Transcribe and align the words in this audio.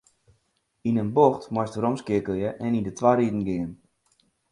Yn 0.87 0.99
in 1.03 1.11
bocht 1.15 1.45
moatst 1.53 1.75
weromskeakelje 1.77 2.49
en 2.65 2.77
yn 2.77 2.85
de 2.87 2.93
twa 2.99 3.11
riden 3.13 3.45
gean. 3.47 3.71